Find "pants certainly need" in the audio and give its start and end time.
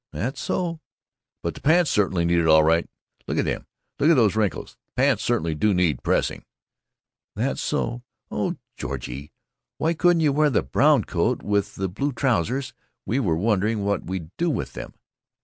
1.61-2.39